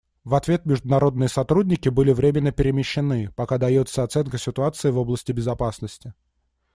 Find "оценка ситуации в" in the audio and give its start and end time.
4.01-4.97